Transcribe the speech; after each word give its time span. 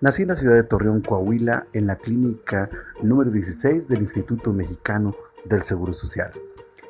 Nací 0.00 0.22
en 0.22 0.28
la 0.28 0.36
ciudad 0.36 0.54
de 0.54 0.62
Torreón, 0.62 1.02
Coahuila, 1.02 1.66
en 1.74 1.86
la 1.86 1.96
clínica 1.96 2.70
número 3.02 3.30
16 3.30 3.86
del 3.86 4.00
Instituto 4.00 4.50
Mexicano 4.50 5.14
del 5.44 5.62
Seguro 5.62 5.92
Social. 5.92 6.32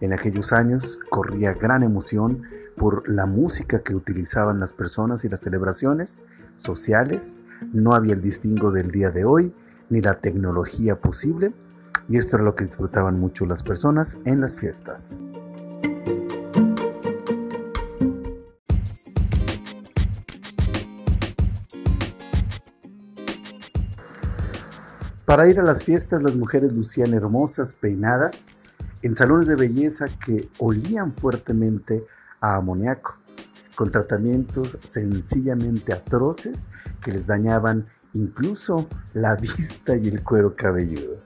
En 0.00 0.12
aquellos 0.12 0.52
años 0.52 1.00
corría 1.10 1.52
gran 1.52 1.82
emoción 1.82 2.42
por 2.76 3.08
la 3.08 3.26
música 3.26 3.82
que 3.82 3.96
utilizaban 3.96 4.60
las 4.60 4.72
personas 4.72 5.24
y 5.24 5.28
las 5.28 5.40
celebraciones 5.40 6.20
sociales. 6.58 7.42
No 7.72 7.96
había 7.96 8.14
el 8.14 8.22
distingo 8.22 8.70
del 8.70 8.92
día 8.92 9.10
de 9.10 9.24
hoy 9.24 9.52
ni 9.90 10.00
la 10.00 10.20
tecnología 10.20 11.00
posible 11.00 11.52
y 12.08 12.18
esto 12.18 12.36
era 12.36 12.44
lo 12.44 12.54
que 12.54 12.66
disfrutaban 12.66 13.18
mucho 13.18 13.46
las 13.46 13.64
personas 13.64 14.16
en 14.24 14.40
las 14.40 14.56
fiestas. 14.56 15.18
Para 25.32 25.48
ir 25.48 25.58
a 25.58 25.62
las 25.62 25.82
fiestas 25.82 26.22
las 26.22 26.36
mujeres 26.36 26.74
lucían 26.74 27.14
hermosas, 27.14 27.72
peinadas, 27.72 28.48
en 29.00 29.16
salones 29.16 29.48
de 29.48 29.56
belleza 29.56 30.04
que 30.22 30.50
olían 30.58 31.14
fuertemente 31.14 32.04
a 32.42 32.56
amoníaco, 32.56 33.16
con 33.74 33.90
tratamientos 33.90 34.76
sencillamente 34.82 35.94
atroces 35.94 36.68
que 37.02 37.12
les 37.12 37.26
dañaban 37.26 37.86
incluso 38.12 38.86
la 39.14 39.34
vista 39.56 39.96
y 39.96 40.08
el 40.08 40.22
cuero 40.22 40.54
cabelludo. 40.54 41.16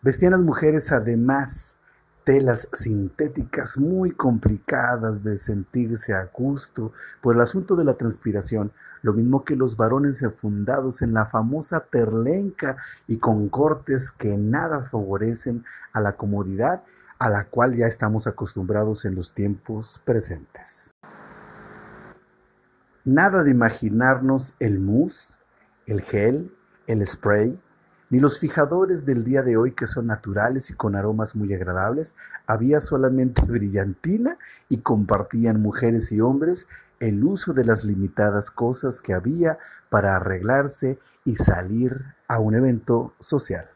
Vestían 0.00 0.32
las 0.32 0.40
mujeres 0.40 0.90
además 0.92 1.76
telas 2.24 2.68
sintéticas 2.72 3.76
muy 3.76 4.12
complicadas 4.12 5.22
de 5.24 5.36
sentirse 5.36 6.14
a 6.14 6.28
gusto 6.32 6.92
por 7.20 7.34
el 7.34 7.40
asunto 7.40 7.76
de 7.76 7.84
la 7.84 7.94
transpiración, 7.94 8.72
lo 9.02 9.12
mismo 9.12 9.44
que 9.44 9.56
los 9.56 9.76
varones 9.76 10.22
enfundados 10.22 11.02
en 11.02 11.12
la 11.12 11.26
famosa 11.26 11.84
perlenca 11.84 12.76
y 13.08 13.18
con 13.18 13.48
cortes 13.48 14.10
que 14.10 14.36
nada 14.36 14.82
favorecen 14.82 15.64
a 15.92 16.00
la 16.00 16.12
comodidad 16.12 16.82
a 17.18 17.28
la 17.28 17.44
cual 17.44 17.76
ya 17.76 17.86
estamos 17.86 18.26
acostumbrados 18.26 19.04
en 19.04 19.14
los 19.14 19.32
tiempos 19.32 20.00
presentes. 20.04 20.92
Nada 23.04 23.42
de 23.42 23.50
imaginarnos 23.50 24.54
el 24.60 24.80
mousse, 24.80 25.38
el 25.86 26.00
gel, 26.00 26.52
el 26.86 27.06
spray, 27.06 27.60
ni 28.12 28.20
los 28.20 28.38
fijadores 28.38 29.06
del 29.06 29.24
día 29.24 29.42
de 29.42 29.56
hoy 29.56 29.72
que 29.72 29.86
son 29.86 30.08
naturales 30.08 30.68
y 30.68 30.74
con 30.74 30.96
aromas 30.96 31.34
muy 31.34 31.54
agradables. 31.54 32.14
Había 32.46 32.78
solamente 32.80 33.40
brillantina 33.40 34.36
y 34.68 34.82
compartían 34.82 35.62
mujeres 35.62 36.12
y 36.12 36.20
hombres 36.20 36.68
el 37.00 37.24
uso 37.24 37.54
de 37.54 37.64
las 37.64 37.84
limitadas 37.84 38.50
cosas 38.50 39.00
que 39.00 39.14
había 39.14 39.56
para 39.88 40.14
arreglarse 40.14 40.98
y 41.24 41.36
salir 41.36 42.04
a 42.28 42.38
un 42.38 42.54
evento 42.54 43.14
social. 43.18 43.70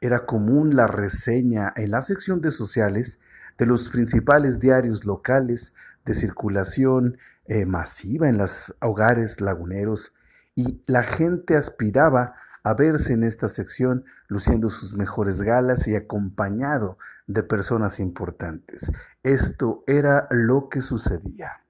Era 0.00 0.24
común 0.24 0.74
la 0.74 0.86
reseña 0.86 1.74
en 1.76 1.90
la 1.90 2.00
sección 2.00 2.40
de 2.40 2.50
sociales 2.50 3.20
de 3.58 3.66
los 3.66 3.90
principales 3.90 4.58
diarios 4.58 5.04
locales 5.04 5.74
de 6.06 6.14
circulación 6.14 7.18
eh, 7.44 7.66
masiva 7.66 8.26
en 8.26 8.38
los 8.38 8.74
hogares 8.80 9.42
laguneros 9.42 10.14
y 10.58 10.82
la 10.88 11.04
gente 11.04 11.54
aspiraba 11.56 12.34
a 12.64 12.74
verse 12.74 13.12
en 13.12 13.22
esta 13.22 13.48
sección 13.48 14.04
luciendo 14.26 14.70
sus 14.70 14.92
mejores 14.92 15.40
galas 15.40 15.86
y 15.86 15.94
acompañado 15.94 16.98
de 17.28 17.44
personas 17.44 18.00
importantes. 18.00 18.90
Esto 19.22 19.84
era 19.86 20.26
lo 20.32 20.68
que 20.68 20.80
sucedía. 20.80 21.62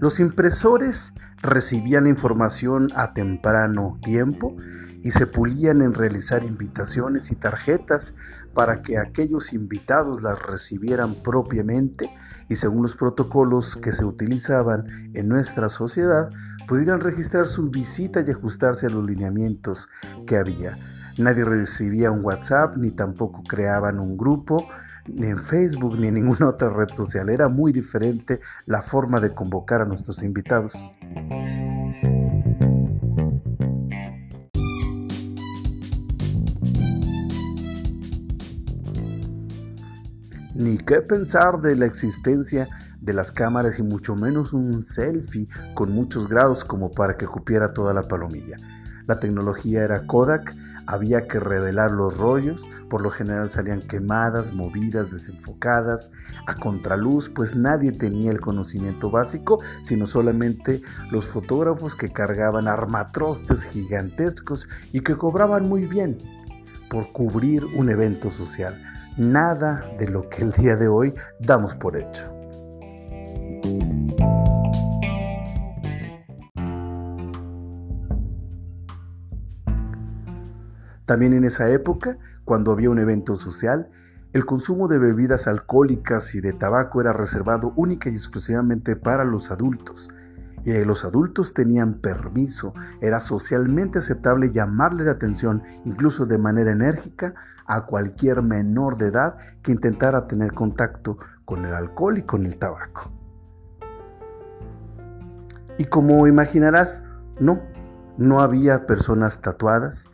Los 0.00 0.18
impresores 0.18 1.12
recibían 1.42 2.04
la 2.04 2.10
información 2.10 2.88
a 2.94 3.12
temprano 3.12 3.98
tiempo 4.02 4.56
y 5.02 5.10
se 5.10 5.26
pulían 5.26 5.82
en 5.82 5.92
realizar 5.92 6.42
invitaciones 6.42 7.30
y 7.30 7.36
tarjetas 7.36 8.14
para 8.54 8.80
que 8.80 8.96
aquellos 8.96 9.52
invitados 9.52 10.22
las 10.22 10.40
recibieran 10.42 11.16
propiamente 11.16 12.10
y 12.48 12.56
según 12.56 12.80
los 12.80 12.96
protocolos 12.96 13.76
que 13.76 13.92
se 13.92 14.06
utilizaban 14.06 15.10
en 15.12 15.28
nuestra 15.28 15.68
sociedad, 15.68 16.30
pudieran 16.66 17.00
registrar 17.00 17.46
su 17.46 17.68
visita 17.68 18.24
y 18.26 18.30
ajustarse 18.30 18.86
a 18.86 18.90
los 18.90 19.04
lineamientos 19.04 19.90
que 20.26 20.38
había. 20.38 20.78
Nadie 21.18 21.44
recibía 21.44 22.10
un 22.10 22.24
WhatsApp 22.24 22.74
ni 22.78 22.90
tampoco 22.90 23.42
creaban 23.42 23.98
un 23.98 24.16
grupo, 24.16 24.66
ni 25.06 25.26
en 25.26 25.38
Facebook 25.38 25.98
ni 25.98 26.08
en 26.08 26.14
ninguna 26.14 26.48
otra 26.48 26.70
red 26.70 26.88
social. 26.94 27.28
Era 27.28 27.48
muy 27.48 27.72
diferente 27.72 28.40
la 28.66 28.82
forma 28.82 29.20
de 29.20 29.34
convocar 29.34 29.82
a 29.82 29.84
nuestros 29.84 30.22
invitados. 30.22 30.72
Ni 40.54 40.76
qué 40.76 41.00
pensar 41.00 41.60
de 41.62 41.74
la 41.74 41.86
existencia 41.86 42.68
de 43.00 43.14
las 43.14 43.32
cámaras 43.32 43.78
y 43.78 43.82
mucho 43.82 44.14
menos 44.14 44.52
un 44.52 44.82
selfie 44.82 45.48
con 45.74 45.90
muchos 45.90 46.28
grados 46.28 46.64
como 46.64 46.90
para 46.90 47.16
que 47.16 47.26
cupiera 47.26 47.72
toda 47.72 47.94
la 47.94 48.02
palomilla. 48.02 48.56
La 49.06 49.18
tecnología 49.18 49.82
era 49.82 50.06
Kodak, 50.06 50.54
había 50.90 51.28
que 51.28 51.38
revelar 51.38 51.92
los 51.92 52.18
rollos, 52.18 52.68
por 52.88 53.00
lo 53.00 53.10
general 53.10 53.48
salían 53.48 53.80
quemadas, 53.80 54.52
movidas, 54.52 55.10
desenfocadas, 55.10 56.10
a 56.46 56.54
contraluz, 56.56 57.28
pues 57.28 57.54
nadie 57.54 57.92
tenía 57.92 58.32
el 58.32 58.40
conocimiento 58.40 59.08
básico, 59.08 59.60
sino 59.82 60.06
solamente 60.06 60.82
los 61.12 61.26
fotógrafos 61.26 61.94
que 61.94 62.12
cargaban 62.12 62.66
armatrostes 62.66 63.62
gigantescos 63.64 64.68
y 64.92 65.00
que 65.00 65.16
cobraban 65.16 65.68
muy 65.68 65.86
bien 65.86 66.18
por 66.90 67.12
cubrir 67.12 67.64
un 67.64 67.88
evento 67.88 68.28
social 68.30 68.76
nada 69.16 69.88
de 69.98 70.08
lo 70.08 70.28
que 70.28 70.42
el 70.42 70.52
día 70.52 70.76
de 70.76 70.88
hoy 70.88 71.12
damos 71.38 71.74
por 71.74 71.96
hecho. 71.96 72.39
También 81.10 81.32
en 81.32 81.42
esa 81.42 81.68
época, 81.68 82.18
cuando 82.44 82.70
había 82.70 82.88
un 82.88 83.00
evento 83.00 83.34
social, 83.34 83.88
el 84.32 84.46
consumo 84.46 84.86
de 84.86 85.00
bebidas 85.00 85.48
alcohólicas 85.48 86.36
y 86.36 86.40
de 86.40 86.52
tabaco 86.52 87.00
era 87.00 87.12
reservado 87.12 87.72
única 87.74 88.08
y 88.08 88.14
exclusivamente 88.14 88.94
para 88.94 89.24
los 89.24 89.50
adultos, 89.50 90.08
y 90.62 90.72
los 90.84 91.04
adultos 91.04 91.52
tenían 91.52 91.94
permiso, 91.94 92.74
era 93.00 93.18
socialmente 93.18 93.98
aceptable 93.98 94.52
llamarle 94.52 95.02
la 95.02 95.10
atención, 95.10 95.64
incluso 95.84 96.26
de 96.26 96.38
manera 96.38 96.70
enérgica, 96.70 97.34
a 97.66 97.86
cualquier 97.86 98.42
menor 98.42 98.96
de 98.96 99.08
edad 99.08 99.36
que 99.64 99.72
intentara 99.72 100.28
tener 100.28 100.52
contacto 100.52 101.18
con 101.44 101.64
el 101.64 101.74
alcohol 101.74 102.18
y 102.18 102.22
con 102.22 102.46
el 102.46 102.56
tabaco. 102.56 103.10
Y 105.76 105.86
como 105.86 106.28
imaginarás, 106.28 107.02
no, 107.40 107.58
no 108.16 108.40
había 108.40 108.86
personas 108.86 109.40
tatuadas 109.40 110.08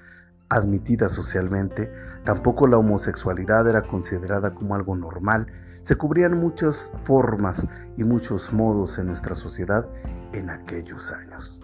admitidas 0.48 1.12
socialmente, 1.12 1.92
tampoco 2.24 2.66
la 2.66 2.78
homosexualidad 2.78 3.68
era 3.68 3.82
considerada 3.82 4.54
como 4.54 4.74
algo 4.74 4.96
normal, 4.96 5.46
se 5.82 5.96
cubrían 5.96 6.38
muchas 6.38 6.92
formas 7.04 7.66
y 7.96 8.04
muchos 8.04 8.52
modos 8.52 8.98
en 8.98 9.06
nuestra 9.06 9.34
sociedad 9.34 9.88
en 10.32 10.50
aquellos 10.50 11.12
años. 11.12 11.60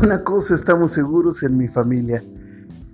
Una 0.02 0.24
cosa 0.24 0.54
estamos 0.54 0.92
seguros 0.92 1.42
en 1.42 1.58
mi 1.58 1.68
familia. 1.68 2.24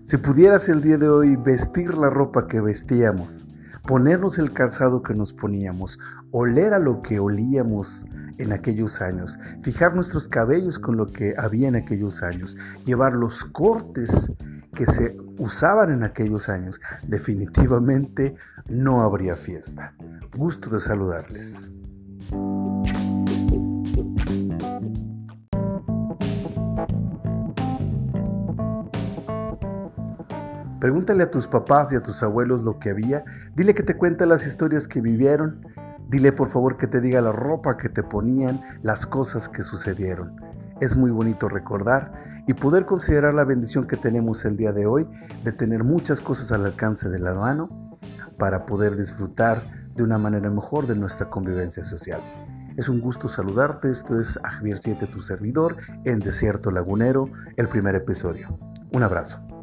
Si 0.05 0.17
pudieras 0.17 0.69
el 0.69 0.83
día 0.83 0.99
de 0.99 1.09
hoy 1.09 1.37
vestir 1.37 1.97
la 1.97 2.11
ropa 2.11 2.47
que 2.47 2.61
vestíamos, 2.61 3.47
ponernos 3.87 4.39
el 4.39 4.53
calzado 4.53 5.03
que 5.03 5.15
nos 5.15 5.33
poníamos, 5.33 5.99
oler 6.33 6.75
a 6.75 6.79
lo 6.79 7.03
que 7.03 7.19
olíamos 7.19 8.05
en 8.39 8.53
aquellos 8.53 9.01
años, 9.01 9.39
fijar 9.63 9.95
nuestros 9.95 10.29
cabellos 10.29 10.79
con 10.79 10.97
lo 10.97 11.07
que 11.07 11.35
había 11.39 11.69
en 11.69 11.77
aquellos 11.77 12.23
años, 12.23 12.57
llevar 12.85 13.15
los 13.15 13.45
cortes 13.45 14.33
que 14.75 14.87
se 14.87 15.17
usaban 15.39 15.91
en 15.91 16.03
aquellos 16.05 16.49
años, 16.49 16.81
definitivamente 17.07 18.35
no 18.69 19.03
habría 19.03 19.37
fiesta. 19.37 19.95
Gusto 20.37 20.69
de 20.69 20.81
saludarles. 20.81 21.73
Pregúntale 30.87 31.25
a 31.25 31.33
tus 31.33 31.49
papás 31.49 31.93
y 31.93 31.97
a 31.97 32.01
tus 32.01 32.23
abuelos 32.23 32.63
lo 32.63 32.79
que 32.79 32.91
había. 32.91 33.25
Dile 33.57 33.75
que 33.75 33.83
te 33.83 33.97
cuente 33.97 34.25
las 34.25 34.47
historias 34.47 34.87
que 34.87 35.01
vivieron. 35.01 35.67
Dile 36.09 36.31
por 36.31 36.49
favor 36.49 36.77
que 36.77 36.87
te 36.87 37.01
diga 37.01 37.21
la 37.21 37.33
ropa 37.33 37.77
que 37.77 37.89
te 37.89 38.05
ponían, 38.05 38.63
las 38.83 39.05
cosas 39.05 39.49
que 39.49 39.63
sucedieron. 39.63 40.37
Es 40.81 40.95
muy 40.95 41.11
bonito 41.11 41.49
recordar 41.49 42.13
y 42.47 42.55
poder 42.55 42.87
considerar 42.87 43.35
la 43.35 43.43
bendición 43.43 43.89
que 43.89 43.97
tenemos 43.97 44.45
el 44.45 44.57
día 44.57 44.71
de 44.71 44.87
hoy 44.87 45.09
de 45.43 45.51
tener 45.51 45.83
muchas 45.83 46.21
cosas 46.21 46.53
al 46.53 46.65
alcance 46.65 47.09
de 47.09 47.19
la 47.19 47.35
mano 47.35 47.99
para 48.39 48.65
poder 48.65 48.97
disfrutar 48.97 49.65
de 49.97 50.05
una 50.05 50.19
manera 50.19 50.51
mejor 50.51 50.87
de 50.87 50.95
nuestra 50.95 51.29
convivencia 51.29 51.83
social. 51.83 52.21
Es 52.77 52.89
un 52.89 53.01
gusto 53.01 53.27
saludarte, 53.27 53.91
esto 53.91 54.21
es 54.21 54.39
Javier 54.41 54.79
7, 54.79 55.09
tu 55.09 55.19
servidor, 55.19 55.79
en 56.05 56.21
Desierto 56.21 56.71
Lagunero, 56.71 57.29
el 57.57 57.67
primer 57.67 57.97
episodio. 57.97 58.57
Un 58.93 59.03
abrazo. 59.03 59.56